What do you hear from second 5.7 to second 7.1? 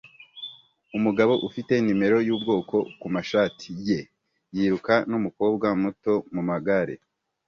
muto mumugare